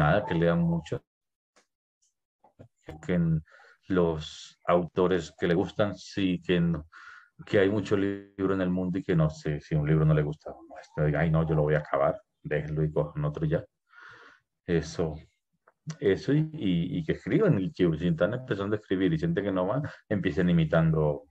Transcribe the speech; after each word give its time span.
nada, 0.00 0.24
que 0.24 0.34
lean 0.34 0.60
mucho, 0.62 1.04
que 3.06 3.40
los 3.88 4.58
autores 4.66 5.32
que 5.38 5.46
le 5.46 5.54
gustan, 5.54 5.94
sí, 5.96 6.40
que, 6.44 6.56
que 7.46 7.58
hay 7.58 7.70
mucho 7.70 7.96
libro 7.96 8.54
en 8.54 8.62
el 8.62 8.70
mundo 8.70 8.98
y 8.98 9.02
que 9.02 9.14
no 9.14 9.28
sé, 9.28 9.60
si 9.60 9.74
un 9.74 9.86
libro 9.86 10.04
no 10.04 10.14
le 10.14 10.22
gusta, 10.22 10.50
no, 10.50 10.74
este, 10.80 11.16
ay 11.16 11.30
no, 11.30 11.46
yo 11.46 11.54
lo 11.54 11.62
voy 11.62 11.74
a 11.74 11.78
acabar, 11.78 12.20
déjenlo 12.42 12.82
y 12.84 12.92
cojan 12.92 13.24
otro 13.24 13.44
ya. 13.46 13.64
Eso, 14.66 15.16
eso 15.98 16.32
y, 16.32 16.48
y, 16.52 17.04
que 17.04 17.12
escriban 17.12 17.58
y 17.58 17.72
que 17.72 17.90
si 17.98 18.08
están 18.08 18.34
empezando 18.34 18.76
a 18.76 18.78
escribir 18.78 19.12
y 19.12 19.18
sienten 19.18 19.44
que 19.44 19.52
no 19.52 19.66
van, 19.66 19.82
empiecen 20.08 20.48
imitando, 20.48 21.24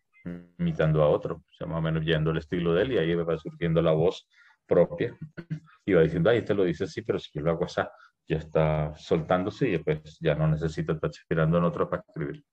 imitando 0.57 1.01
a 1.01 1.09
otro, 1.09 1.35
o 1.35 1.53
sea, 1.57 1.67
más 1.67 1.77
o 1.77 1.81
menos 1.81 2.03
yendo 2.03 2.31
el 2.31 2.37
estilo 2.37 2.73
de 2.73 2.81
él 2.83 2.91
y 2.91 2.97
ahí 2.97 3.15
va 3.15 3.37
surgiendo 3.37 3.81
la 3.81 3.93
voz 3.93 4.27
propia. 4.69 5.17
Y 5.85 5.93
va 5.93 6.03
diciendo, 6.03 6.29
ay, 6.29 6.37
este 6.37 6.53
lo 6.53 6.63
dice 6.63 6.83
así, 6.83 7.01
pero 7.01 7.17
si 7.17 7.29
yo 7.33 7.41
lo 7.41 7.51
hago 7.51 7.65
así, 7.65 7.81
ya 8.29 8.37
está 8.37 8.93
soltándose 8.95 9.67
y 9.67 9.71
después 9.71 10.17
ya 10.21 10.35
no 10.35 10.47
necesita 10.47 10.93
estar 10.93 11.09
esperando 11.09 11.57
en 11.57 11.63
otro 11.65 11.89
para 11.89 12.03
escribir. 12.07 12.45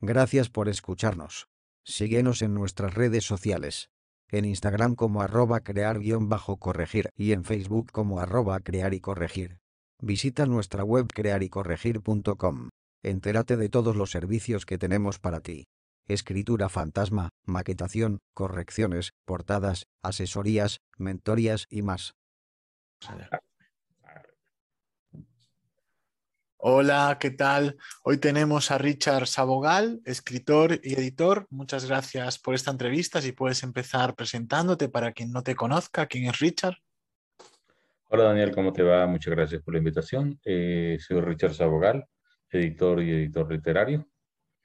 Gracias 0.00 0.48
por 0.48 0.68
escucharnos. 0.68 1.48
Síguenos 1.84 2.42
en 2.42 2.54
nuestras 2.54 2.94
redes 2.94 3.24
sociales 3.24 3.90
en 4.30 4.44
Instagram 4.44 4.94
como 4.94 5.22
arroba 5.22 5.60
crear-corregir 5.60 7.10
y 7.16 7.32
en 7.32 7.44
Facebook 7.44 7.90
como 7.92 8.20
arroba 8.20 8.60
crear 8.60 8.94
y 8.94 9.00
corregir. 9.00 9.58
Visita 10.00 10.46
nuestra 10.46 10.84
web 10.84 11.06
crearycorregir.com. 11.12 12.68
Entérate 13.02 13.56
de 13.56 13.68
todos 13.68 13.96
los 13.96 14.10
servicios 14.10 14.66
que 14.66 14.78
tenemos 14.78 15.18
para 15.18 15.40
ti. 15.40 15.64
Escritura 16.08 16.68
fantasma, 16.68 17.30
maquetación, 17.44 18.20
correcciones, 18.32 19.12
portadas, 19.24 19.88
asesorías, 20.02 20.80
mentorías 20.98 21.66
y 21.68 21.82
más. 21.82 22.14
Hola, 26.58 27.16
¿qué 27.18 27.30
tal? 27.30 27.76
Hoy 28.04 28.18
tenemos 28.18 28.70
a 28.70 28.78
Richard 28.78 29.26
Sabogal, 29.26 30.00
escritor 30.04 30.78
y 30.80 30.94
editor. 30.94 31.48
Muchas 31.50 31.86
gracias 31.86 32.38
por 32.38 32.54
esta 32.54 32.70
entrevista. 32.70 33.20
Si 33.20 33.32
puedes 33.32 33.64
empezar 33.64 34.14
presentándote 34.14 34.88
para 34.88 35.10
quien 35.10 35.32
no 35.32 35.42
te 35.42 35.56
conozca, 35.56 36.06
¿quién 36.06 36.26
es 36.26 36.38
Richard? 36.38 36.76
Hola 38.08 38.24
Daniel, 38.24 38.54
¿cómo 38.54 38.72
te 38.72 38.84
va? 38.84 39.04
Muchas 39.08 39.34
gracias 39.34 39.60
por 39.60 39.74
la 39.74 39.78
invitación. 39.78 40.38
Eh, 40.44 40.98
soy 41.00 41.20
Richard 41.20 41.54
Sabogal, 41.54 42.06
editor 42.48 43.02
y 43.02 43.10
editor 43.10 43.50
literario. 43.50 44.06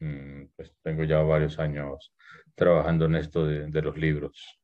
Mm, 0.01 0.47
pues 0.55 0.73
tengo 0.83 1.05
ya 1.05 1.19
varios 1.19 1.57
años 1.57 2.13
trabajando 2.55 3.05
en 3.05 3.15
esto 3.15 3.45
de, 3.45 3.67
de 3.67 3.81
los 3.81 3.97
libros, 3.97 4.59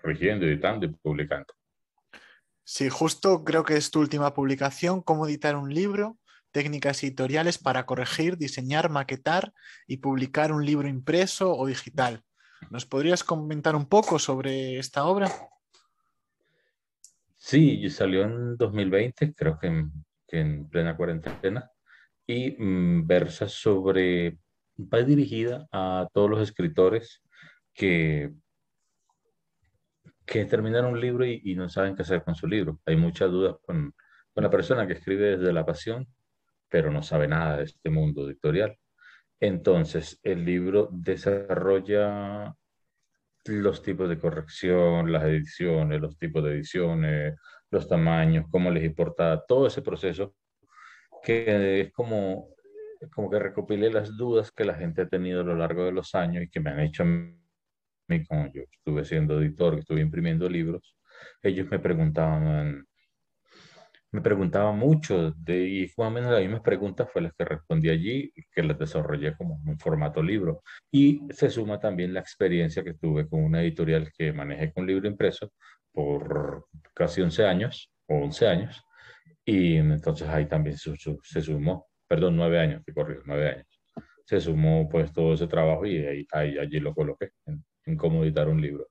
corrigiendo, 0.00 0.44
editando 0.44 0.84
y 0.86 0.90
publicando. 0.90 1.54
Sí, 2.64 2.88
justo 2.90 3.42
creo 3.42 3.64
que 3.64 3.76
es 3.76 3.90
tu 3.90 4.00
última 4.00 4.34
publicación, 4.34 5.00
cómo 5.00 5.26
editar 5.26 5.56
un 5.56 5.72
libro 5.72 6.18
técnicas 6.52 7.02
editoriales 7.02 7.58
para 7.58 7.84
corregir, 7.86 8.36
diseñar, 8.36 8.90
maquetar 8.90 9.52
y 9.86 9.96
publicar 9.96 10.52
un 10.52 10.64
libro 10.64 10.86
impreso 10.86 11.56
o 11.56 11.66
digital. 11.66 12.22
¿Nos 12.70 12.86
podrías 12.86 13.24
comentar 13.24 13.74
un 13.74 13.86
poco 13.86 14.18
sobre 14.18 14.78
esta 14.78 15.04
obra? 15.04 15.28
Sí, 17.36 17.90
salió 17.90 18.22
en 18.22 18.56
2020, 18.56 19.34
creo 19.34 19.58
que 19.58 19.86
en, 20.28 20.68
plena 20.68 20.96
cuarentena, 20.96 21.68
y 22.24 22.52
mm, 22.52 23.06
versa 23.06 23.48
sobre, 23.48 24.38
va 24.78 25.02
dirigida 25.02 25.66
a 25.72 26.08
todos 26.12 26.30
los 26.30 26.40
escritores 26.40 27.22
que, 27.74 28.32
que 30.26 30.44
terminaron 30.44 30.92
un 30.92 31.00
libro 31.00 31.24
y, 31.24 31.54
no 31.54 31.68
saben 31.68 31.96
qué 31.96 32.02
hacer 32.02 32.24
con 32.24 32.34
su 32.34 32.46
libro. 32.46 32.80
Hay 32.86 32.96
muchas 32.96 33.30
dudas 33.30 33.56
con, 33.62 33.94
con 34.34 34.44
la 34.44 34.50
persona 34.50 34.86
que 34.86 34.94
escribe 34.94 35.36
desde 35.36 35.52
la 35.52 35.66
pasión 35.66 36.06
pero 36.72 36.90
no 36.90 37.02
sabe 37.02 37.28
nada 37.28 37.58
de 37.58 37.64
este 37.64 37.90
mundo 37.90 38.26
editorial. 38.26 38.78
Entonces, 39.38 40.18
el 40.22 40.42
libro 40.42 40.88
desarrolla 40.90 42.56
los 43.44 43.82
tipos 43.82 44.08
de 44.08 44.18
corrección, 44.18 45.12
las 45.12 45.24
ediciones, 45.24 46.00
los 46.00 46.16
tipos 46.16 46.42
de 46.42 46.52
ediciones, 46.52 47.34
los 47.70 47.86
tamaños, 47.88 48.46
cómo 48.50 48.70
les 48.70 48.84
importa 48.84 49.44
todo 49.46 49.66
ese 49.66 49.82
proceso, 49.82 50.34
que 51.22 51.82
es 51.82 51.92
como, 51.92 52.48
como 53.10 53.30
que 53.30 53.38
recopile 53.38 53.90
las 53.90 54.16
dudas 54.16 54.50
que 54.52 54.64
la 54.64 54.74
gente 54.74 55.02
ha 55.02 55.08
tenido 55.08 55.40
a 55.40 55.44
lo 55.44 55.56
largo 55.56 55.84
de 55.84 55.92
los 55.92 56.14
años 56.14 56.44
y 56.44 56.48
que 56.48 56.60
me 56.60 56.70
han 56.70 56.80
hecho 56.80 57.02
a 57.02 57.06
mí, 57.06 58.24
como 58.28 58.52
yo 58.52 58.62
estuve 58.70 59.04
siendo 59.04 59.40
editor, 59.40 59.78
estuve 59.78 60.00
imprimiendo 60.00 60.48
libros, 60.48 60.96
ellos 61.42 61.68
me 61.70 61.78
preguntaban, 61.78 62.86
me 64.10 64.20
preguntaba 64.20 64.72
mucho 64.72 65.32
de, 65.32 65.68
y 65.68 65.82
más 65.96 66.08
o 66.08 66.10
menos 66.10 66.32
las 66.32 66.42
mismas 66.42 66.60
preguntas 66.60 67.08
fue 67.10 67.22
las 67.22 67.32
que 67.32 67.44
respondí 67.44 67.88
allí, 67.88 68.32
que 68.52 68.62
las 68.62 68.78
desarrollé 68.78 69.34
como 69.36 69.60
un 69.64 69.78
formato 69.78 70.22
libro. 70.22 70.62
Y 70.90 71.22
se 71.30 71.48
suma 71.48 71.80
también 71.80 72.12
la 72.12 72.20
experiencia 72.20 72.84
que 72.84 72.94
tuve 72.94 73.26
con 73.26 73.42
una 73.42 73.62
editorial 73.62 74.12
que 74.12 74.32
manejé 74.32 74.72
con 74.72 74.86
libro 74.86 75.08
impreso 75.08 75.52
por 75.92 76.66
casi 76.94 77.22
11 77.22 77.46
años, 77.46 77.90
o 78.06 78.16
11 78.16 78.46
años, 78.46 78.82
y 79.44 79.76
entonces 79.76 80.28
ahí 80.28 80.46
también 80.46 80.76
se, 80.76 80.94
se 81.22 81.40
sumó, 81.40 81.86
perdón, 82.12 82.36
9 82.36 82.58
años, 82.58 82.82
que 82.84 82.92
corrió, 82.92 83.22
9 83.24 83.48
años. 83.48 83.82
Se 84.26 84.38
sumó 84.38 84.86
pues 84.90 85.14
todo 85.14 85.32
ese 85.32 85.46
trabajo 85.46 85.86
y 85.86 85.96
ahí, 86.04 86.26
ahí 86.32 86.58
allí 86.58 86.78
lo 86.78 86.92
coloqué, 86.92 87.30
en, 87.46 87.64
en 87.86 87.96
cómo 87.96 88.22
editar 88.22 88.48
un 88.48 88.60
libro. 88.60 88.86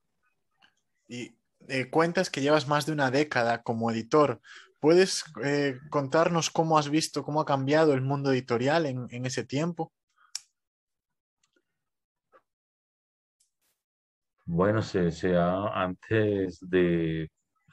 Y 1.06 1.36
eh, 1.68 1.88
cuentas 1.88 2.30
que 2.30 2.40
llevas 2.40 2.66
más 2.66 2.84
de 2.84 2.90
una 2.90 3.12
década 3.12 3.62
como 3.62 3.92
editor. 3.92 4.40
¿Puedes 4.80 5.22
eh, 5.44 5.78
contarnos 5.88 6.50
cómo 6.50 6.76
has 6.76 6.90
visto, 6.90 7.22
cómo 7.22 7.40
ha 7.40 7.44
cambiado 7.44 7.94
el 7.94 8.00
mundo 8.00 8.32
editorial 8.32 8.86
en, 8.86 9.24
ese 9.24 9.44
tiempo? 9.44 9.92
Bueno, 14.46 14.82
se, 14.82 15.12
se 15.12 15.36
antes 15.38 16.58
de, 16.68 17.30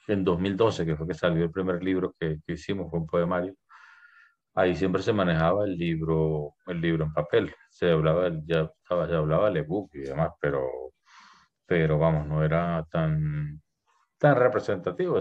en 0.07 0.23
2012, 0.23 0.85
que 0.85 0.95
fue 0.95 1.07
que 1.07 1.15
salió 1.15 1.43
el 1.43 1.51
primer 1.51 1.83
libro 1.83 2.15
que, 2.19 2.38
hicimos, 2.45 2.91
fue 2.91 2.99
un 2.99 3.07
poemario, 3.07 3.55
ahí 4.59 4.75
siempre 4.75 5.01
se 5.01 5.13
manejaba 5.13 5.65
el 5.65 5.77
libro, 5.77 6.55
el 6.67 6.81
libro 6.81 7.05
en 7.05 7.13
papel. 7.13 7.53
Se 7.69 7.91
hablaba, 7.91 8.29
ya 8.45 8.69
se 8.87 8.93
hablaba 8.93 9.49
el 9.49 9.57
ebook 9.57 9.91
y 9.95 9.99
demás, 10.01 10.31
pero, 10.41 10.67
pero 11.65 11.97
vamos, 11.97 12.27
no 12.27 12.43
era 12.43 12.85
tan, 12.91 13.61
tan 14.17 14.35
representativo 14.35 15.19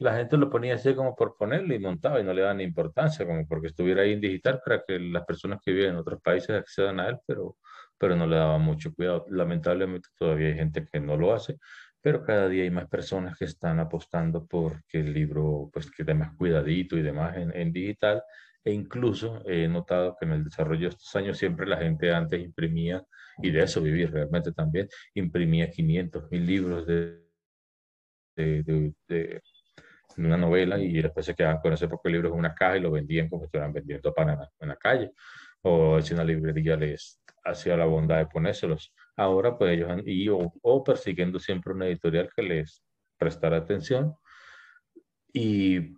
la 0.00 0.16
gente 0.16 0.36
lo 0.36 0.50
ponía 0.50 0.74
así 0.74 0.94
como 0.94 1.14
por 1.16 1.36
ponerlo 1.36 1.74
y 1.74 1.78
montaba 1.78 2.20
y 2.20 2.24
no 2.24 2.32
le 2.32 2.42
daban 2.42 2.60
importancia, 2.60 3.26
como 3.26 3.46
porque 3.46 3.68
estuviera 3.68 4.02
ahí 4.02 4.12
en 4.12 4.20
digital 4.20 4.60
para 4.64 4.82
que 4.86 4.98
las 4.98 5.24
personas 5.24 5.60
que 5.64 5.72
viven 5.72 5.90
en 5.90 5.96
otros 5.96 6.20
países 6.22 6.50
accedan 6.50 7.00
a 7.00 7.08
él, 7.08 7.18
pero, 7.26 7.56
pero 7.98 8.16
no 8.16 8.26
le 8.26 8.36
daban 8.36 8.62
mucho 8.62 8.94
cuidado. 8.94 9.26
Lamentablemente 9.28 10.08
todavía 10.16 10.48
hay 10.48 10.54
gente 10.54 10.86
que 10.86 11.00
no 11.00 11.16
lo 11.16 11.34
hace, 11.34 11.58
pero 12.00 12.24
cada 12.24 12.48
día 12.48 12.62
hay 12.64 12.70
más 12.70 12.88
personas 12.88 13.36
que 13.38 13.44
están 13.44 13.80
apostando 13.80 14.46
por 14.46 14.84
que 14.86 15.00
el 15.00 15.12
libro 15.12 15.70
pues 15.72 15.90
quede 15.90 16.14
más 16.14 16.34
cuidadito 16.36 16.96
y 16.96 17.02
demás 17.02 17.36
en, 17.36 17.54
en 17.56 17.72
digital. 17.72 18.22
E 18.64 18.72
incluso 18.72 19.42
he 19.46 19.68
notado 19.68 20.16
que 20.18 20.26
en 20.26 20.32
el 20.32 20.44
desarrollo 20.44 20.82
de 20.82 20.88
estos 20.88 21.14
años 21.16 21.38
siempre 21.38 21.66
la 21.66 21.78
gente 21.78 22.12
antes 22.12 22.40
imprimía, 22.42 23.02
y 23.42 23.50
de 23.50 23.62
eso 23.62 23.80
viví 23.80 24.04
realmente 24.06 24.52
también, 24.52 24.88
imprimía 25.14 25.70
500 25.70 26.30
mil 26.30 26.46
libros 26.46 26.86
de, 26.86 27.20
de, 28.36 28.62
de 29.06 29.42
una 30.16 30.36
novela 30.36 30.78
y 30.78 31.00
después 31.00 31.26
se 31.26 31.34
quedaban 31.34 31.60
con 31.60 31.72
ese 31.72 31.88
poco 31.88 32.08
libros 32.08 32.32
en 32.32 32.38
una 32.38 32.54
caja 32.54 32.76
y 32.76 32.80
lo 32.80 32.90
vendían 32.90 33.28
como 33.28 33.42
si 33.42 33.46
estuvieran 33.46 33.72
vendiendo 33.72 34.12
para 34.12 34.50
en 34.60 34.68
la 34.68 34.76
calle. 34.76 35.12
O 35.62 36.00
si 36.00 36.14
una 36.14 36.24
librería 36.24 36.76
les 36.76 37.20
hacía 37.44 37.76
la 37.76 37.84
bondad 37.84 38.18
de 38.18 38.26
ponérselos. 38.26 38.92
Ahora 39.18 39.58
pues 39.58 39.72
ellos 39.72 39.90
han 39.90 40.02
ido 40.06 40.52
o 40.62 40.84
persiguiendo 40.84 41.38
siempre 41.38 41.74
una 41.74 41.86
editorial 41.86 42.30
que 42.34 42.42
les 42.42 42.82
prestara 43.18 43.58
atención 43.58 44.14
y 45.32 45.96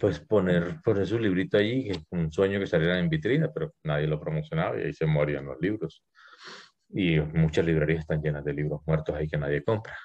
pues 0.00 0.18
poner, 0.18 0.80
poner 0.82 1.06
su 1.06 1.18
librito 1.18 1.58
allí, 1.58 1.90
es 1.90 1.98
un 2.10 2.32
sueño 2.32 2.58
que 2.58 2.66
saliera 2.66 2.98
en 2.98 3.08
vitrina, 3.08 3.50
pero 3.52 3.74
nadie 3.84 4.06
lo 4.06 4.18
promocionaba 4.18 4.78
y 4.78 4.84
ahí 4.84 4.92
se 4.92 5.06
morían 5.06 5.44
los 5.44 5.60
libros. 5.60 6.02
Y 6.88 7.20
muchas 7.20 7.66
librerías 7.66 8.00
están 8.00 8.22
llenas 8.22 8.44
de 8.44 8.54
libros 8.54 8.80
muertos 8.86 9.14
ahí 9.14 9.28
que 9.28 9.36
nadie 9.36 9.62
compra. 9.62 9.96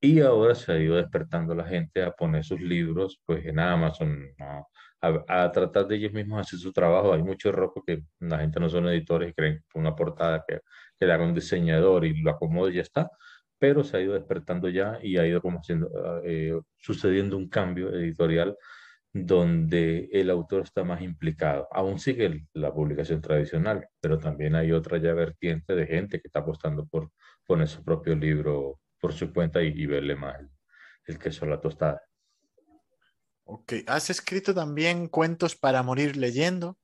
Y 0.00 0.20
ahora 0.20 0.56
se 0.56 0.72
ha 0.72 0.78
ido 0.78 0.96
despertando 0.96 1.54
la 1.54 1.64
gente 1.64 2.02
a 2.02 2.10
poner 2.10 2.44
sus 2.44 2.60
libros 2.60 3.22
pues 3.24 3.46
en 3.46 3.60
Amazon, 3.60 4.26
a, 5.00 5.52
tratar 5.52 5.86
de 5.86 5.96
ellos 5.96 6.12
mismos 6.12 6.40
hacer 6.40 6.58
su 6.58 6.72
trabajo. 6.72 7.12
Hay 7.12 7.22
mucho 7.22 7.48
error 7.50 7.70
porque 7.72 8.02
la 8.18 8.40
gente 8.40 8.58
no 8.58 8.68
son 8.68 8.88
editores 8.88 9.30
y 9.30 9.34
creen 9.34 9.64
que 9.72 9.78
una 9.78 9.94
portada 9.94 10.44
que, 10.46 10.60
que 11.06 11.12
haga 11.12 11.24
un 11.24 11.34
diseñador 11.34 12.04
y 12.04 12.20
lo 12.20 12.30
acomode 12.30 12.72
y 12.72 12.76
ya 12.76 12.82
está. 12.82 13.10
Pero 13.58 13.84
se 13.84 13.96
ha 13.96 14.00
ido 14.00 14.14
despertando 14.14 14.68
ya 14.68 14.98
y 15.02 15.18
ha 15.18 15.26
ido 15.26 15.40
como 15.40 15.60
haciendo, 15.60 15.88
eh, 16.24 16.58
sucediendo 16.78 17.36
un 17.36 17.48
cambio 17.48 17.90
editorial 17.94 18.56
donde 19.12 20.08
el 20.12 20.30
autor 20.30 20.62
está 20.62 20.84
más 20.84 21.02
implicado. 21.02 21.68
Aún 21.70 21.98
sigue 21.98 22.46
la 22.54 22.72
publicación 22.72 23.20
tradicional, 23.20 23.86
pero 24.00 24.18
también 24.18 24.54
hay 24.56 24.72
otra 24.72 24.98
ya 24.98 25.12
vertiente 25.12 25.74
de 25.74 25.86
gente 25.86 26.20
que 26.20 26.28
está 26.28 26.40
apostando 26.40 26.86
por 26.86 27.10
poner 27.46 27.68
su 27.68 27.84
propio 27.84 28.14
libro 28.16 28.80
por 28.98 29.12
su 29.12 29.32
cuenta 29.32 29.60
y, 29.62 29.84
verle 29.86 30.14
más 30.14 30.38
el, 30.38 30.48
el 31.06 31.18
queso 31.18 31.44
a 31.44 31.48
la 31.48 31.60
tostada. 31.60 32.00
Ok, 33.44 33.72
has 33.88 34.08
escrito 34.10 34.54
también 34.54 35.08
cuentos 35.08 35.56
para 35.56 35.82
morir 35.82 36.16
leyendo, 36.16 36.78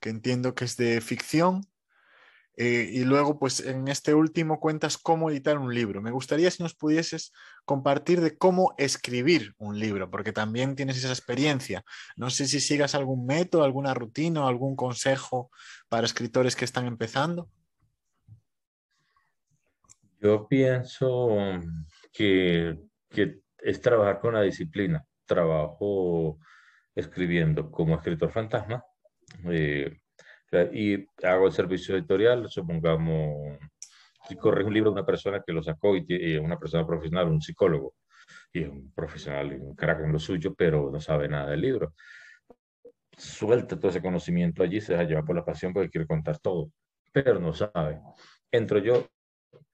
que 0.00 0.10
entiendo 0.10 0.54
que 0.54 0.64
es 0.64 0.76
de 0.76 1.00
ficción. 1.00 1.62
Eh, 2.56 2.88
y 2.90 3.04
luego, 3.04 3.38
pues 3.38 3.60
en 3.60 3.86
este 3.88 4.14
último 4.14 4.60
cuentas 4.60 4.96
cómo 4.96 5.30
editar 5.30 5.58
un 5.58 5.74
libro. 5.74 6.00
Me 6.00 6.10
gustaría 6.10 6.50
si 6.50 6.62
nos 6.62 6.74
pudieses 6.74 7.32
compartir 7.66 8.22
de 8.22 8.38
cómo 8.38 8.74
escribir 8.78 9.54
un 9.58 9.78
libro, 9.78 10.10
porque 10.10 10.32
también 10.32 10.74
tienes 10.74 10.96
esa 10.96 11.10
experiencia. 11.10 11.84
No 12.16 12.30
sé 12.30 12.46
si 12.46 12.60
sigas 12.60 12.94
algún 12.94 13.26
método, 13.26 13.62
alguna 13.62 13.92
rutina 13.92 14.44
o 14.44 14.48
algún 14.48 14.74
consejo 14.74 15.50
para 15.88 16.06
escritores 16.06 16.56
que 16.56 16.64
están 16.64 16.86
empezando. 16.86 17.50
Yo 20.20 20.48
pienso 20.48 21.28
que, 22.12 22.78
es 23.58 23.80
trabajar 23.80 24.18
con 24.20 24.34
la 24.34 24.42
disciplina. 24.42 25.04
Trabajo 25.26 26.38
escribiendo 26.94 27.70
como 27.70 27.96
escritor 27.96 28.30
fantasma. 28.32 28.82
Eh, 29.44 29.98
y 30.72 31.06
hago 31.22 31.46
el 31.46 31.52
servicio 31.52 31.94
editorial, 31.96 32.48
supongamos, 32.48 33.58
si 34.28 34.36
corre 34.36 34.64
un 34.64 34.72
libro 34.72 34.90
de 34.90 34.94
una 34.94 35.06
persona 35.06 35.42
que 35.44 35.52
lo 35.52 35.62
sacó 35.62 35.96
y, 35.96 36.04
es 36.08 36.40
una 36.40 36.58
persona 36.58 36.86
profesional, 36.86 37.28
un 37.28 37.40
psicólogo, 37.40 37.94
y 38.52 38.62
es 38.62 38.68
un 38.68 38.92
profesional 38.92 39.52
y 39.52 39.56
un 39.56 39.74
crack 39.74 40.00
en 40.00 40.12
lo 40.12 40.18
suyo, 40.18 40.54
pero 40.54 40.90
no 40.90 41.00
sabe 41.00 41.28
nada 41.28 41.50
del 41.50 41.60
libro. 41.60 41.94
Suelta 43.16 43.78
todo 43.78 43.90
ese 43.90 44.02
conocimiento 44.02 44.62
allí, 44.62 44.80
se 44.80 44.92
deja 44.92 45.04
llevar 45.04 45.24
por 45.24 45.36
la 45.36 45.44
pasión 45.44 45.72
porque 45.72 45.90
quiere 45.90 46.06
contar 46.06 46.38
todo, 46.38 46.70
pero 47.12 47.38
no 47.40 47.52
sabe. 47.52 48.00
Entro 48.50 48.78
yo, 48.78 49.06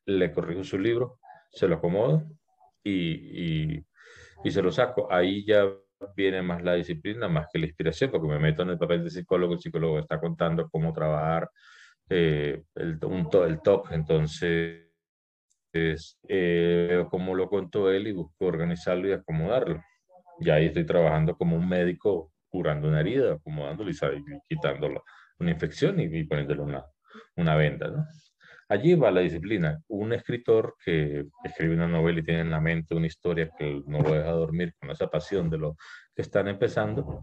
le 0.07 0.33
corrijo 0.33 0.65
su 0.65 0.79
libro, 0.79 1.19
se 1.51 1.69
lo 1.69 1.77
acomodo 1.77 2.25
y, 2.83 3.75
y, 3.75 3.87
y 4.45 4.51
se 4.51 4.63
lo 4.63 4.73
saco. 4.73 5.13
Ahí 5.13 5.45
ya 5.45 5.65
viene 6.17 6.43
más 6.43 6.63
la 6.63 6.75
disciplina 6.75 7.29
más 7.29 7.47
que 7.53 7.59
la 7.59 7.67
inspiración, 7.67 8.11
porque 8.11 8.29
me 8.29 8.39
meto 8.39 8.63
en 8.63 8.71
el 8.71 8.79
papel 8.79 9.05
de 9.05 9.11
psicólogo, 9.11 9.55
el 9.55 9.61
psicólogo 9.61 9.99
está 9.99 10.21
contando 10.21 10.69
cómo 10.71 10.93
trabajar 10.93 11.51
eh, 12.09 12.63
el, 12.75 12.99
un 13.05 13.29
el 13.47 13.61
top, 13.63 13.87
entonces 13.93 14.89
eh, 15.75 17.05
cómo 17.11 17.35
lo 17.35 17.49
contó 17.49 17.91
él 17.91 18.07
y 18.09 18.13
busco 18.13 18.47
organizarlo 18.47 19.09
y 19.09 19.13
acomodarlo. 19.13 19.83
Y 20.41 20.51
ahí 20.51 20.67
estoy 20.67 20.85
trabajando 20.85 21.37
como 21.37 21.57
un 21.57 21.69
médico 21.69 22.33
curando 22.49 22.89
una 22.89 23.01
herida, 23.01 23.35
acomodándolo 23.35 23.91
y, 23.91 23.95
quitándolo 24.49 25.03
una 25.39 25.51
infección 25.51 25.99
y, 26.01 26.05
y 26.05 26.25
poniéndole 26.25 26.63
una, 26.63 26.85
una 27.37 27.57
venda, 27.57 27.89
¿no? 27.89 28.05
Allí 28.73 28.95
va 28.95 29.11
la 29.11 29.21
disciplina. 29.21 29.79
Un 29.89 30.15
escritor 30.15 30.77
que 30.83 31.27
escribe 31.45 31.75
una 31.75 31.87
novela 31.87 32.21
y 32.21 32.23
tiene 32.23 32.41
en 32.41 32.51
la 32.51 32.59
mente 32.59 32.95
una 32.95 33.07
historia 33.07 33.51
que 33.59 33.83
no 33.87 34.01
lo 34.01 34.15
deja 34.15 34.31
dormir 34.31 34.73
con 34.81 34.91
esa 34.91 35.11
pasión 35.11 35.51
de 35.51 35.59
lo 35.59 35.77
que 36.17 36.23
están 36.23 36.49
empezando, 36.49 37.23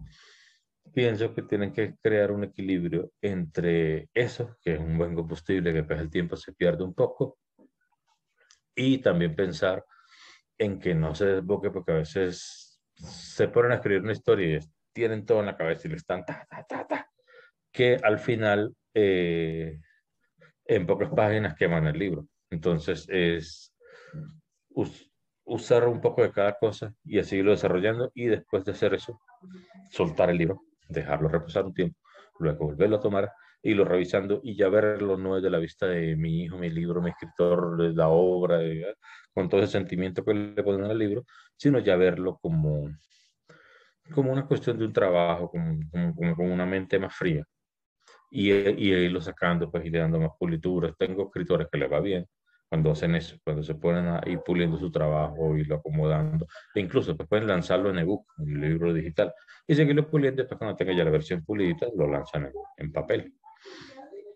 pienso 0.94 1.34
que 1.34 1.42
tienen 1.42 1.72
que 1.72 1.96
crear 2.00 2.30
un 2.30 2.44
equilibrio 2.44 3.10
entre 3.20 4.08
eso, 4.14 4.58
que 4.62 4.74
es 4.74 4.78
un 4.78 4.96
buen 4.96 5.12
combustible, 5.16 5.72
que 5.72 5.82
pues 5.82 5.98
el 5.98 6.08
tiempo 6.08 6.36
se 6.36 6.52
pierde 6.52 6.84
un 6.84 6.94
poco, 6.94 7.38
y 8.76 8.98
también 8.98 9.34
pensar 9.34 9.84
en 10.56 10.78
que 10.78 10.94
no 10.94 11.16
se 11.16 11.26
desboque, 11.26 11.72
porque 11.72 11.90
a 11.90 11.96
veces 11.96 12.80
se 12.94 13.48
ponen 13.48 13.72
a 13.72 13.76
escribir 13.76 14.02
una 14.02 14.12
historia 14.12 14.58
y 14.58 14.60
tienen 14.92 15.26
todo 15.26 15.40
en 15.40 15.46
la 15.46 15.56
cabeza 15.56 15.88
y 15.88 15.90
le 15.90 15.96
están 15.96 16.24
ta, 16.24 16.46
ta, 16.48 16.62
ta, 16.62 16.86
ta, 16.86 17.10
que 17.72 17.96
al 18.00 18.20
final 18.20 18.72
eh, 18.94 19.80
en 20.70 20.86
pocas 20.86 21.10
páginas 21.10 21.56
queman 21.56 21.88
el 21.88 21.98
libro. 21.98 22.26
Entonces 22.48 23.06
es 23.08 23.74
usar 25.44 25.88
un 25.88 26.00
poco 26.00 26.22
de 26.22 26.30
cada 26.30 26.54
cosa 26.54 26.94
y 27.04 27.18
así 27.18 27.30
seguirlo 27.30 27.50
desarrollando 27.50 28.12
y 28.14 28.26
después 28.26 28.64
de 28.64 28.72
hacer 28.72 28.94
eso, 28.94 29.20
soltar 29.90 30.30
el 30.30 30.38
libro, 30.38 30.62
dejarlo 30.88 31.28
reposar 31.28 31.64
un 31.64 31.74
tiempo, 31.74 31.98
luego 32.38 32.66
volverlo 32.66 32.96
a 32.96 33.00
tomar, 33.00 33.32
irlo 33.62 33.84
revisando 33.84 34.40
y 34.44 34.56
ya 34.56 34.68
verlo 34.68 35.16
no 35.16 35.34
desde 35.34 35.50
la 35.50 35.58
vista 35.58 35.86
de 35.86 36.14
mi 36.14 36.44
hijo, 36.44 36.56
mi 36.56 36.70
libro, 36.70 37.02
mi 37.02 37.10
escritor, 37.10 37.80
la 37.92 38.08
obra, 38.08 38.60
con 39.34 39.48
todo 39.48 39.62
ese 39.62 39.72
sentimiento 39.72 40.24
que 40.24 40.34
le 40.34 40.62
ponen 40.62 40.84
al 40.84 40.98
libro, 40.98 41.24
sino 41.56 41.80
ya 41.80 41.96
verlo 41.96 42.38
como, 42.40 42.88
como 44.14 44.32
una 44.32 44.46
cuestión 44.46 44.78
de 44.78 44.84
un 44.84 44.92
trabajo, 44.92 45.50
como, 45.50 45.80
como, 45.90 46.36
como 46.36 46.54
una 46.54 46.64
mente 46.64 47.00
más 47.00 47.12
fría 47.12 47.44
y, 48.30 48.50
y 48.52 48.92
irlo 48.92 49.20
sacando 49.20 49.70
pues 49.70 49.84
y 49.84 49.90
dando 49.90 50.20
más 50.20 50.30
pulituras. 50.38 50.94
Tengo 50.98 51.24
escritores 51.24 51.68
que 51.70 51.78
les 51.78 51.90
va 51.90 52.00
bien 52.00 52.26
cuando 52.70 52.92
hacen 52.92 53.16
eso, 53.16 53.36
cuando 53.42 53.64
se 53.64 53.74
ponen 53.74 54.06
a 54.06 54.20
ir 54.26 54.38
puliendo 54.46 54.78
su 54.78 54.92
trabajo 54.92 55.56
y 55.56 55.64
lo 55.64 55.74
acomodando, 55.74 56.46
e 56.72 56.78
incluso 56.78 57.16
pues 57.16 57.28
pueden 57.28 57.48
lanzarlo 57.48 57.90
en 57.90 57.98
ebook, 57.98 58.24
en 58.38 58.62
el 58.62 58.70
libro 58.70 58.94
digital, 58.94 59.34
y 59.66 59.74
seguirlo 59.74 60.08
puliendo, 60.08 60.42
después 60.42 60.56
cuando 60.56 60.76
tenga 60.76 60.92
ya 60.92 61.02
la 61.02 61.10
versión 61.10 61.44
pulida, 61.44 61.88
lo 61.96 62.06
lanzan 62.06 62.44
en, 62.46 62.52
en 62.76 62.92
papel. 62.92 63.34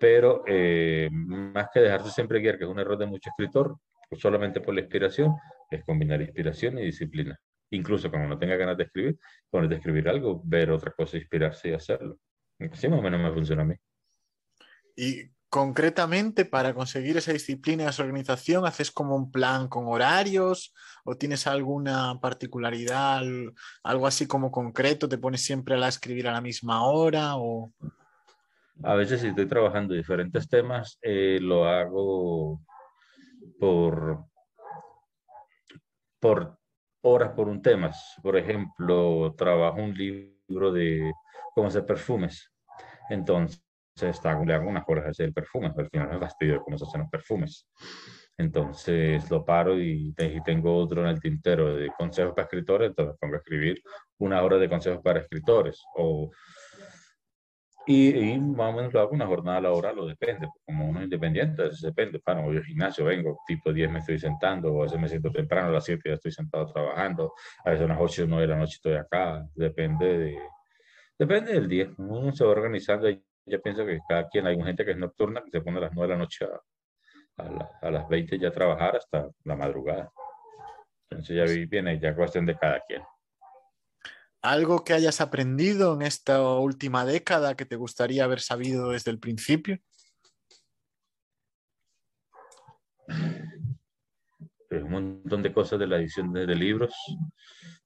Pero 0.00 0.43
eh, 0.49 1.08
más 1.12 1.69
que 1.73 1.79
dejarse 1.79 2.11
siempre 2.11 2.40
guiar, 2.40 2.58
que 2.58 2.64
es 2.64 2.70
un 2.70 2.81
error 2.81 2.99
de 2.99 3.06
mucho 3.06 3.31
escritor, 3.31 3.79
pues 4.11 4.20
solamente 4.20 4.61
por 4.61 4.75
la 4.75 4.81
inspiración, 4.81 5.37
es 5.70 5.85
combinar 5.85 6.20
inspiración 6.20 6.76
y 6.79 6.87
disciplina. 6.87 7.38
Incluso 7.70 8.11
cuando 8.11 8.29
no 8.29 8.37
tenga 8.37 8.56
ganas 8.56 8.76
de 8.76 8.82
escribir, 8.82 9.17
poner 9.49 9.69
de 9.69 9.76
escribir 9.76 10.08
algo, 10.08 10.43
ver 10.44 10.73
otra 10.73 10.90
cosa, 10.90 11.17
inspirarse 11.17 11.69
y 11.70 11.73
hacerlo. 11.73 12.19
Sí, 12.72 12.88
más 12.88 13.00
o 13.00 13.02
menos 13.02 13.20
me 13.20 13.32
funciona 13.32 13.62
a 13.62 13.66
mí. 13.66 13.74
Y 14.96 15.30
concretamente 15.48 16.44
para 16.44 16.74
conseguir 16.74 17.16
esa 17.16 17.32
disciplina 17.32 17.84
y 17.84 17.86
esa 17.86 18.02
organización, 18.02 18.66
¿haces 18.66 18.90
como 18.90 19.14
un 19.14 19.30
plan 19.30 19.68
con 19.68 19.86
horarios 19.86 20.74
o 21.04 21.16
tienes 21.16 21.46
alguna 21.46 22.18
particularidad, 22.20 23.22
algo 23.84 24.06
así 24.06 24.26
como 24.26 24.50
concreto? 24.50 25.08
¿Te 25.08 25.18
pones 25.18 25.42
siempre 25.42 25.76
a 25.76 25.88
escribir 25.88 26.26
a 26.26 26.32
la 26.32 26.40
misma 26.40 26.84
hora 26.84 27.36
o...? 27.36 27.72
A 28.82 28.94
veces 28.94 29.20
si 29.20 29.28
estoy 29.28 29.46
trabajando 29.46 29.94
diferentes 29.94 30.48
temas, 30.48 30.98
eh, 31.00 31.38
lo 31.40 31.66
hago 31.66 32.60
por, 33.60 34.24
por 36.18 36.58
horas 37.02 37.30
por 37.36 37.48
un 37.48 37.62
tema. 37.62 37.92
Por 38.22 38.36
ejemplo, 38.36 39.32
trabajo 39.38 39.80
un 39.80 39.94
libro 39.94 40.33
de 40.72 41.12
cómo 41.54 41.68
hacer 41.68 41.84
perfumes. 41.84 42.50
Entonces, 43.10 43.60
está, 44.00 44.38
le 44.44 44.54
hago 44.54 44.68
unas 44.68 44.84
horas 44.86 45.06
hacer 45.06 45.26
el 45.26 45.32
perfume, 45.32 45.72
al 45.76 45.88
final 45.88 46.08
me 46.08 46.18
fastidio 46.18 46.54
de 46.54 46.60
cómo 46.60 46.78
se 46.78 46.84
hacen 46.84 47.02
los 47.02 47.10
perfumes. 47.10 47.68
Entonces 48.36 49.30
lo 49.30 49.44
paro 49.44 49.78
y, 49.78 50.12
tengo 50.44 50.76
otro 50.76 51.02
en 51.02 51.08
el 51.08 51.20
tintero 51.20 51.76
de 51.76 51.90
consejos 51.96 52.34
para 52.34 52.46
escritores, 52.46 52.88
entonces 52.88 53.16
pongo 53.20 53.34
a 53.34 53.38
escribir 53.38 53.80
una 54.18 54.42
hora 54.42 54.58
de 54.58 54.68
consejos 54.68 55.00
para 55.02 55.20
escritores. 55.20 55.80
O, 55.96 56.30
y, 57.87 58.38
más 58.38 58.73
o 58.73 58.76
menos 58.76 58.93
lo 58.93 59.00
hago 59.00 59.12
una 59.12 59.26
jornada 59.26 59.61
laboral, 59.61 59.97
lo 59.97 60.07
depende, 60.07 60.49
como 60.64 60.88
uno 60.88 61.03
independiente, 61.03 61.64
depende. 61.83 62.21
Bueno, 62.25 62.43
voy 62.43 62.57
al 62.57 62.64
gimnasio, 62.64 63.05
vengo, 63.05 63.41
tipo 63.47 63.73
10 63.73 63.91
me 63.91 63.99
estoy 63.99 64.19
sentando, 64.19 64.73
o 64.73 64.81
a 64.81 64.85
veces 64.85 65.00
me 65.00 65.09
siento 65.09 65.31
temprano, 65.31 65.69
a 65.69 65.73
las 65.73 65.85
7 65.85 66.03
ya 66.05 66.14
estoy 66.14 66.33
sentado 66.33 66.67
trabajando, 66.73 67.33
a 67.64 67.71
veces 67.71 67.85
a 67.85 67.88
las 67.88 67.99
8 68.00 68.25
o 68.25 68.26
9 68.26 68.43
de 68.43 68.49
la 68.49 68.59
noche 68.59 68.75
estoy 68.76 68.95
acá, 68.95 69.47
depende 69.55 70.19
de, 70.19 70.38
Depende 71.19 71.53
del 71.53 71.69
día. 71.69 71.91
Uno 71.99 72.33
se 72.33 72.45
va 72.45 72.50
organizando. 72.50 73.09
Ya 73.47 73.59
pienso 73.59 73.85
que 73.87 74.00
cada 74.09 74.29
quien, 74.29 74.47
hay 74.47 74.61
gente 74.62 74.85
que 74.85 74.93
es 74.93 74.97
nocturna, 74.97 75.43
que 75.43 75.50
se 75.50 75.61
pone 75.61 75.79
a 75.79 75.83
las 75.83 75.93
9 75.93 76.09
de 76.09 76.14
la 76.14 76.19
noche 76.19 76.47
a, 77.37 77.91
las 77.91 78.09
20 78.09 78.38
ya 78.38 78.49
a 78.49 78.53
trabajar 78.53 78.97
hasta 78.97 79.29
la 79.45 79.57
madrugada. 79.57 80.11
Entonces 81.11 81.37
ya 81.37 81.67
viene 81.69 81.99
ya 82.00 82.14
cuestión 82.14 82.47
de 82.47 82.57
cada 82.57 82.81
quien. 82.81 83.03
¿Algo 84.44 84.84
que 84.84 84.92
hayas 84.92 85.20
aprendido 85.20 85.94
en 85.94 86.02
esta 86.02 86.42
última 86.42 87.04
década 87.04 87.56
que 87.56 87.64
te 87.64 87.76
gustaría 87.76 88.24
haber 88.24 88.40
sabido 88.40 88.90
desde 88.90 89.10
el 89.10 89.18
principio? 89.18 89.78
Pues 94.68 94.82
un 94.82 94.90
montón 94.90 95.42
de 95.42 95.52
cosas 95.52 95.78
de 95.78 95.86
la 95.86 95.96
edición 95.96 96.32
de 96.32 96.54
libros 96.54 96.94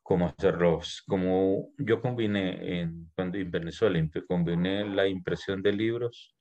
cómo 0.09 0.27
hacerlos. 0.27 1.05
Como 1.07 1.75
yo 1.77 2.01
combiné 2.01 2.81
en, 2.81 3.11
cuando 3.15 3.37
en 3.37 3.51
Venezuela, 3.51 4.03
combiné 4.27 4.89
la 4.89 5.07
impresión 5.07 5.63
de 5.63 5.73
libros 5.73 6.35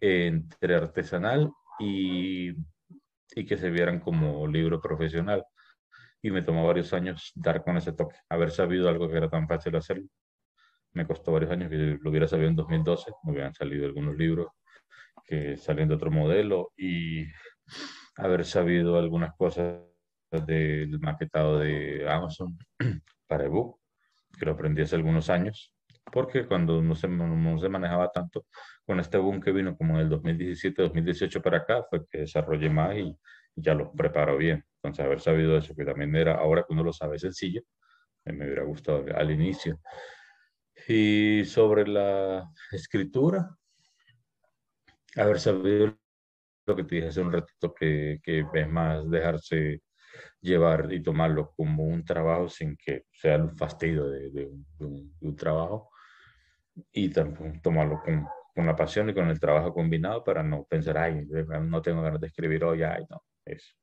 entre 0.00 0.76
artesanal 0.76 1.50
y, 1.80 2.50
y 3.34 3.44
que 3.46 3.56
se 3.56 3.68
vieran 3.68 3.98
como 3.98 4.46
libro 4.46 4.80
profesional. 4.80 5.44
Y 6.22 6.30
me 6.30 6.42
tomó 6.42 6.66
varios 6.66 6.92
años 6.92 7.32
dar 7.34 7.62
con 7.62 7.76
ese 7.76 7.92
toque, 7.92 8.16
haber 8.28 8.50
sabido 8.50 8.88
algo 8.88 9.08
que 9.08 9.16
era 9.16 9.30
tan 9.30 9.48
fácil 9.48 9.76
hacerlo. 9.76 10.06
Me 10.92 11.06
costó 11.06 11.32
varios 11.32 11.50
años, 11.50 11.70
que 11.70 11.98
lo 12.00 12.10
hubiera 12.10 12.26
sabido 12.26 12.48
en 12.48 12.56
2012, 12.56 13.12
me 13.24 13.32
hubieran 13.32 13.54
salido 13.54 13.86
algunos 13.86 14.16
libros 14.16 14.48
que 15.24 15.56
salen 15.56 15.88
de 15.88 15.94
otro 15.94 16.10
modelo 16.10 16.72
y 16.76 17.24
haber 18.16 18.44
sabido 18.44 18.98
algunas 18.98 19.34
cosas 19.36 19.80
del 20.46 20.98
maquetado 21.00 21.58
de 21.58 22.08
Amazon 22.08 22.58
para 23.26 23.44
ebook, 23.44 23.80
que 24.38 24.46
lo 24.46 24.52
aprendí 24.52 24.82
hace 24.82 24.96
algunos 24.96 25.30
años, 25.30 25.74
porque 26.12 26.46
cuando 26.46 26.82
no 26.82 26.94
se, 26.94 27.08
no 27.08 27.58
se 27.58 27.68
manejaba 27.68 28.10
tanto, 28.10 28.46
con 28.84 29.00
este 29.00 29.18
boom 29.18 29.40
que 29.40 29.52
vino 29.52 29.76
como 29.76 29.94
en 29.94 30.06
el 30.06 30.10
2017-2018 30.10 31.42
para 31.42 31.58
acá, 31.58 31.84
fue 31.88 32.06
que 32.08 32.18
desarrollé 32.18 32.70
más 32.70 32.96
y 32.96 33.16
ya 33.54 33.74
lo 33.74 33.92
preparo 33.92 34.36
bien. 34.36 34.64
Entonces, 34.82 35.04
haber 35.04 35.20
sabido 35.20 35.58
eso, 35.58 35.74
que 35.74 35.84
también 35.84 36.14
era, 36.16 36.36
ahora 36.36 36.64
que 36.66 36.72
uno 36.72 36.82
lo 36.82 36.92
sabe 36.92 37.18
sencillo, 37.18 37.62
me 38.24 38.46
hubiera 38.46 38.64
gustado 38.64 39.04
al 39.14 39.30
inicio. 39.30 39.80
Y 40.88 41.44
sobre 41.44 41.86
la 41.86 42.50
escritura, 42.72 43.56
haber 45.16 45.38
sabido 45.38 45.98
lo 46.66 46.76
que 46.76 46.84
te 46.84 46.94
dije 46.96 47.08
hace 47.08 47.20
un 47.20 47.32
ratito, 47.32 47.74
que, 47.74 48.20
que 48.22 48.44
es 48.54 48.68
más 48.68 49.08
dejarse 49.10 49.82
llevar 50.40 50.92
y 50.92 51.02
tomarlo 51.02 51.52
como 51.56 51.84
un 51.84 52.04
trabajo 52.04 52.48
sin 52.48 52.76
que 52.76 53.04
sea 53.12 53.34
el 53.36 53.50
fastidio 53.50 54.08
de, 54.08 54.30
de, 54.30 54.46
un, 54.80 55.36
trabajo 55.36 55.90
y 56.92 57.10
también 57.10 57.60
tomarlo 57.60 58.00
con, 58.02 58.26
con, 58.54 58.66
la 58.66 58.76
pasión 58.76 59.10
y 59.10 59.14
con 59.14 59.28
el 59.28 59.38
trabajo 59.38 59.72
combinado 59.72 60.24
para 60.24 60.42
no 60.42 60.64
pensar, 60.64 60.98
ay, 60.98 61.26
no 61.62 61.82
tengo 61.82 62.02
ganas 62.02 62.20
de 62.20 62.28
escribir 62.28 62.64
hoy, 62.64 62.82
ay, 62.82 63.04
no, 63.08 63.22
eso. 63.44 63.79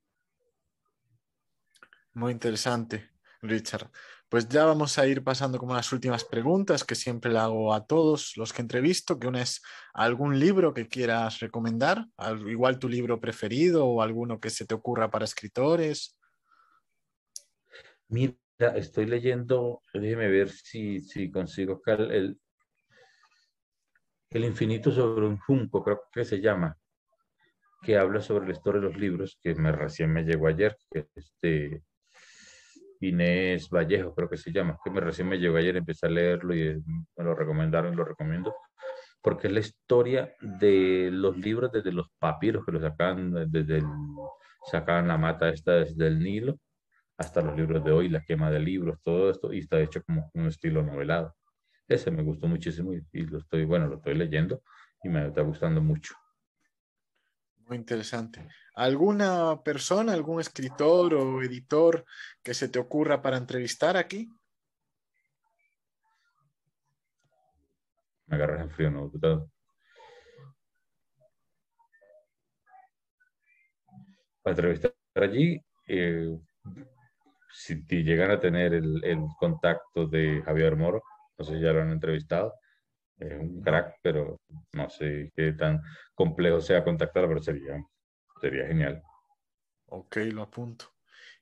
Muy 2.17 2.31
interesante, 2.31 3.11
Richard. 3.43 3.91
Pues 4.27 4.49
ya 4.49 4.65
vamos 4.65 4.97
a 4.97 5.05
ir 5.05 5.23
pasando 5.23 5.59
como 5.59 5.75
las 5.75 5.93
últimas 5.93 6.25
preguntas 6.25 6.83
que 6.83 6.95
siempre 6.95 7.31
le 7.31 7.37
hago 7.37 7.75
a 7.75 7.85
todos 7.85 8.35
los 8.37 8.53
que 8.53 8.63
entrevisto, 8.63 9.19
que 9.19 9.27
una 9.27 9.43
es 9.43 9.61
algún 9.93 10.39
libro 10.39 10.73
que 10.73 10.87
quieras 10.87 11.39
recomendar, 11.41 12.07
igual 12.47 12.79
tu 12.79 12.89
libro 12.89 13.21
preferido 13.21 13.85
o 13.85 14.01
alguno 14.01 14.39
que 14.39 14.49
se 14.49 14.65
te 14.65 14.73
ocurra 14.73 15.11
para 15.11 15.25
escritores. 15.25 16.17
Mira, 18.07 18.33
estoy 18.75 19.05
leyendo, 19.05 19.83
déjeme 19.93 20.27
ver 20.27 20.49
si, 20.49 21.01
si 21.01 21.29
consigo 21.29 21.73
acá 21.73 21.93
el, 21.93 22.41
el 24.31 24.43
infinito 24.43 24.89
sobre 24.89 25.27
un 25.27 25.37
junco, 25.37 25.83
creo 25.83 26.01
que 26.11 26.25
se 26.25 26.41
llama, 26.41 26.79
que 27.83 27.95
habla 27.95 28.21
sobre 28.21 28.47
la 28.47 28.53
historia 28.53 28.81
de 28.81 28.87
los 28.87 28.97
libros, 28.97 29.37
que 29.39 29.53
me 29.53 29.71
recién 29.71 30.11
me 30.11 30.23
llegó 30.23 30.47
ayer, 30.47 30.75
este 31.13 31.83
Inés 33.01 33.69
Vallejo, 33.69 34.13
creo 34.13 34.29
que 34.29 34.37
se 34.37 34.51
llama, 34.51 34.77
que 34.83 34.89
me 34.89 34.99
recién 35.01 35.27
me 35.27 35.37
llegó 35.37 35.57
ayer, 35.57 35.77
empecé 35.77 36.07
a 36.07 36.09
leerlo 36.09 36.55
y 36.55 36.81
me 37.15 37.23
lo 37.23 37.35
recomendaron, 37.35 37.95
lo 37.95 38.03
recomiendo, 38.03 38.55
porque 39.21 39.47
es 39.47 39.53
la 39.53 39.59
historia 39.59 40.33
de 40.41 41.09
los 41.11 41.37
libros 41.37 41.71
desde 41.71 41.91
los 41.91 42.09
papiros 42.19 42.65
que 42.65 42.71
los 42.71 42.81
sacan 42.81 43.51
desde 43.51 43.83
sacaban 44.71 45.07
la 45.07 45.17
mata 45.17 45.49
esta 45.49 45.73
desde 45.75 46.07
el 46.07 46.19
Nilo 46.19 46.57
hasta 47.17 47.41
los 47.41 47.55
libros 47.57 47.83
de 47.83 47.91
hoy, 47.91 48.09
la 48.09 48.23
quema 48.23 48.51
de 48.51 48.59
libros, 48.59 48.99
todo 49.03 49.31
esto, 49.31 49.51
y 49.51 49.59
está 49.59 49.79
hecho 49.79 50.03
como 50.03 50.29
un 50.35 50.47
estilo 50.47 50.83
novelado. 50.83 51.35
Ese 51.87 52.11
me 52.11 52.21
gustó 52.21 52.47
muchísimo 52.47 52.93
y, 52.93 53.03
y 53.11 53.25
lo 53.25 53.39
estoy, 53.39 53.65
bueno, 53.65 53.87
lo 53.87 53.95
estoy 53.95 54.13
leyendo 54.13 54.61
y 55.03 55.09
me 55.09 55.25
está 55.27 55.41
gustando 55.41 55.81
mucho. 55.81 56.13
Muy 57.67 57.77
interesante. 57.77 58.47
¿Alguna 58.75 59.61
persona, 59.61 60.13
algún 60.13 60.39
escritor 60.39 61.13
o 61.15 61.41
editor 61.43 62.05
que 62.41 62.53
se 62.53 62.69
te 62.69 62.79
ocurra 62.79 63.21
para 63.21 63.35
entrevistar 63.35 63.97
aquí? 63.97 64.29
Me 68.27 68.37
agarras 68.37 68.61
en 68.61 68.69
frío, 68.69 68.91
¿no? 68.91 69.11
Para 74.41 74.55
entrevistar 74.55 74.93
allí, 75.15 75.59
eh, 75.87 76.39
si 77.51 77.83
llegan 77.89 78.31
a 78.31 78.39
tener 78.39 78.73
el, 78.73 79.03
el, 79.03 79.19
contacto 79.39 80.07
de 80.07 80.41
Javier 80.45 80.77
Moro, 80.77 81.01
no 81.37 81.43
sé 81.43 81.55
si 81.55 81.61
ya 81.61 81.73
lo 81.73 81.81
han 81.81 81.91
entrevistado, 81.91 82.53
es 83.19 83.39
un 83.39 83.61
crack, 83.61 83.97
pero 84.01 84.39
no 84.73 84.89
sé 84.89 85.31
qué 85.35 85.53
tan 85.53 85.81
complejo 86.13 86.61
sea 86.61 86.83
contactarlo, 86.83 87.29
pero 87.29 87.41
sería, 87.41 87.83
sería 88.39 88.67
genial. 88.67 89.01
Ok, 89.87 90.17
lo 90.31 90.43
apunto. 90.43 90.85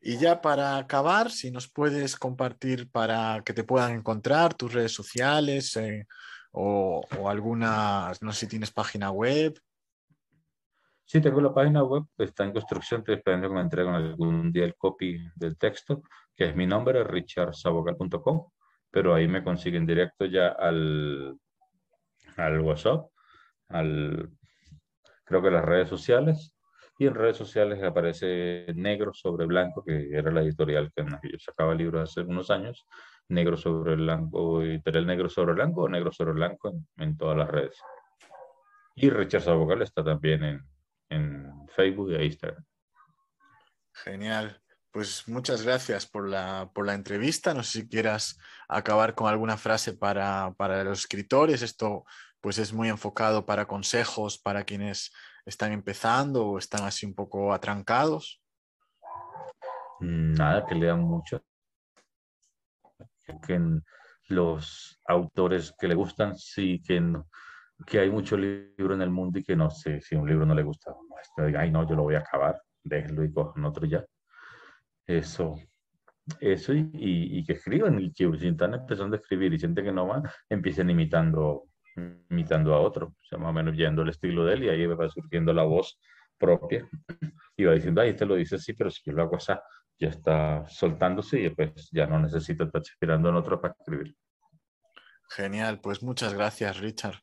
Y 0.01 0.17
ya 0.17 0.41
para 0.41 0.77
acabar, 0.77 1.31
si 1.31 1.51
nos 1.51 1.67
puedes 1.67 2.15
compartir 2.15 2.89
para 2.91 3.41
que 3.43 3.53
te 3.53 3.63
puedan 3.63 3.93
encontrar 3.93 4.53
tus 4.53 4.73
redes 4.73 4.93
sociales 4.93 5.75
eh, 5.77 6.05
o, 6.51 7.03
o, 7.17 7.29
alguna, 7.29 8.11
no 8.21 8.31
sé 8.31 8.41
si 8.41 8.47
tienes 8.47 8.71
página 8.71 9.11
web. 9.11 9.59
Sí, 11.03 11.21
tengo 11.21 11.41
la 11.41 11.53
página 11.53 11.83
web, 11.83 12.03
está 12.17 12.45
en 12.45 12.51
construcción, 12.51 13.01
estoy 13.01 13.15
esperando 13.15 13.47
que 13.47 13.53
me 13.55 13.61
entreguen 13.61 13.93
algún 13.93 14.51
día 14.51 14.65
el 14.65 14.75
copy 14.75 15.19
del 15.35 15.57
texto, 15.57 16.01
que 16.35 16.49
es 16.49 16.55
mi 16.55 16.65
nombre, 16.65 17.03
richardsabogal.com, 17.03 18.47
pero 18.89 19.13
ahí 19.13 19.27
me 19.27 19.43
consiguen 19.43 19.85
directo 19.85 20.25
ya 20.25 20.49
al, 20.49 21.37
al 22.37 22.59
WhatsApp, 22.61 23.07
al, 23.69 24.29
creo 25.23 25.41
que 25.41 25.51
las 25.51 25.65
redes 25.65 25.89
sociales, 25.89 26.55
y 26.97 27.07
en 27.07 27.15
redes 27.15 27.35
sociales 27.35 27.83
aparece 27.83 28.67
Negro 28.73 29.13
sobre 29.13 29.45
Blanco, 29.45 29.83
que 29.83 30.09
era 30.11 30.31
la 30.31 30.41
editorial 30.41 30.91
que 30.95 31.03
yo 31.03 31.37
sacaba 31.39 31.75
libros 31.75 32.09
hace 32.09 32.21
unos 32.21 32.49
años, 32.49 32.85
Negro 33.27 33.57
sobre 33.57 33.95
Blanco, 33.95 34.61
editorial 34.61 35.05
Negro 35.05 35.29
sobre 35.29 35.53
Blanco 35.53 35.83
o 35.83 35.89
Negro 35.89 36.11
sobre 36.11 36.33
Blanco 36.33 36.73
en, 36.97 37.17
todas 37.17 37.37
las 37.37 37.49
redes. 37.49 37.77
Y 38.95 39.09
Richard 39.09 39.41
Sabogal 39.41 39.81
está 39.81 40.03
también 40.03 40.43
en, 40.43 40.61
en 41.09 41.67
Facebook 41.67 42.11
e 42.11 42.25
Instagram. 42.25 42.63
Genial. 43.93 44.61
Pues 44.95 45.27
muchas 45.27 45.61
gracias 45.61 46.05
por 46.07 46.25
la, 46.25 46.71
por 46.73 46.85
la 46.85 46.93
entrevista. 46.93 47.53
No 47.53 47.63
sé 47.63 47.81
si 47.81 47.89
quieras 47.89 48.39
acabar 48.69 49.13
con 49.13 49.27
alguna 49.27 49.57
frase 49.57 49.91
para, 49.91 50.53
para 50.55 50.85
los 50.85 50.99
escritores. 50.99 51.61
Esto 51.63 52.05
pues 52.39 52.59
es 52.59 52.71
muy 52.71 52.87
enfocado 52.87 53.45
para 53.45 53.67
consejos 53.67 54.37
para 54.37 54.63
quienes 54.63 55.11
están 55.45 55.73
empezando 55.73 56.47
o 56.47 56.57
están 56.57 56.85
así 56.85 57.05
un 57.05 57.13
poco 57.13 57.51
atrancados. 57.51 58.41
Nada, 59.99 60.65
que 60.65 60.75
lean 60.75 61.01
mucho. 61.01 61.43
Que 63.45 63.59
los 64.29 64.97
autores 65.07 65.73
que 65.77 65.89
le 65.89 65.95
gustan, 65.95 66.37
sí, 66.37 66.81
que, 66.81 67.03
que 67.85 67.99
hay 67.99 68.09
mucho 68.09 68.37
libro 68.37 68.93
en 68.93 69.01
el 69.01 69.09
mundo 69.09 69.39
y 69.39 69.43
que 69.43 69.57
no 69.57 69.69
sé, 69.69 69.99
si 69.99 70.15
un 70.15 70.25
libro 70.25 70.45
no 70.45 70.55
le 70.55 70.63
gusta, 70.63 70.93
ay 71.57 71.69
no, 71.69 71.85
yo 71.85 71.97
lo 71.97 72.03
voy 72.03 72.15
a 72.15 72.19
acabar, 72.19 72.61
déjenlo 72.81 73.25
y 73.25 73.33
cojan 73.33 73.65
otro 73.65 73.85
ya 73.85 74.01
eso, 75.07 75.55
eso 76.39 76.73
y, 76.73 76.89
y, 76.93 77.43
que 77.45 77.53
escriban, 77.53 77.99
y 77.99 78.11
que 78.11 78.29
si 78.37 78.47
están 78.47 78.73
empezando 78.73 79.15
a 79.15 79.19
escribir 79.19 79.53
y 79.53 79.59
sienten 79.59 79.85
que 79.85 79.91
no 79.91 80.07
van, 80.07 80.23
empiecen 80.49 80.89
imitando, 80.89 81.65
imitando 82.29 82.73
a 82.73 82.79
otro, 82.79 83.07
o 83.07 83.25
sea, 83.25 83.37
más 83.37 83.49
o 83.49 83.53
menos 83.53 83.75
yendo 83.75 84.01
el 84.01 84.09
estilo 84.09 84.45
de 84.45 84.53
él 84.53 84.63
y 84.63 84.69
ahí 84.69 84.85
va 84.85 85.09
surgiendo 85.09 85.53
la 85.53 85.63
voz 85.63 85.99
propia 86.37 86.87
y 87.55 87.63
va 87.63 87.73
diciendo, 87.73 88.01
ahí 88.01 88.15
te 88.15 88.25
lo 88.25 88.35
dice 88.35 88.55
así, 88.55 88.73
pero 88.73 88.89
si 88.89 89.01
yo 89.05 89.13
lo 89.13 89.23
hago 89.23 89.37
así, 89.37 89.53
ya 89.99 90.09
está 90.09 90.67
soltándose 90.67 91.39
y 91.39 91.43
después 91.43 91.89
ya 91.91 92.05
no 92.05 92.19
necesito 92.19 92.65
estar 92.65 92.81
esperando 92.81 93.29
en 93.29 93.35
otro 93.35 93.61
para 93.61 93.75
escribir. 93.79 94.15
Genial, 95.29 95.79
pues 95.79 96.03
muchas 96.03 96.33
gracias, 96.33 96.79
Richard. 96.79 97.15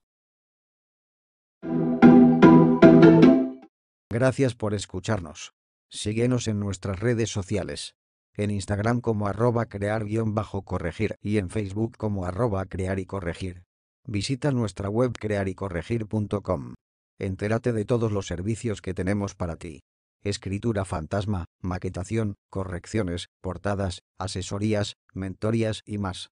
Gracias 4.11 4.55
por 4.55 4.75
escucharnos. 4.75 5.55
Síguenos 5.93 6.49
en 6.49 6.59
nuestras 6.59 6.99
redes 7.01 7.31
sociales. 7.31 7.97
En 8.35 8.51
Instagram 8.51 9.03
como 9.03 9.27
arroba 9.27 9.67
crear-corregir 9.67 11.17
y 11.21 11.37
en 11.37 11.51
Facebook 11.51 11.99
como 11.99 12.25
arroba 12.25 12.65
crear 12.65 12.99
y 12.99 13.05
corregir. 13.05 13.65
Visita 14.07 14.53
nuestra 14.53 14.89
web 14.89 15.13
crearycorregir.com. 15.13 16.75
Entérate 17.19 17.73
de 17.75 17.85
todos 17.85 18.11
los 18.11 18.27
servicios 18.27 18.81
que 18.81 18.95
tenemos 18.95 19.35
para 19.35 19.57
ti. 19.57 19.81
Escritura 20.23 20.87
fantasma, 20.87 21.45
maquetación, 21.61 22.37
correcciones, 22.49 23.29
portadas, 23.43 24.01
asesorías, 24.19 24.95
mentorías 25.13 25.83
y 25.85 25.99
más. 25.99 26.31